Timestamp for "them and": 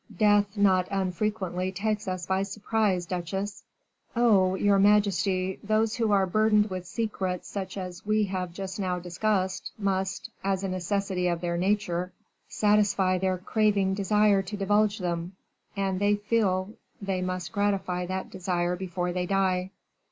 14.97-15.99